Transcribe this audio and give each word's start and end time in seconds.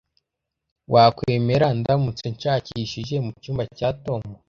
Wakwemera 0.93 1.67
ndamutse 1.79 2.25
nshakishije 2.33 3.15
mucyumba 3.25 3.63
cya 3.77 3.89
Tom 4.03 4.21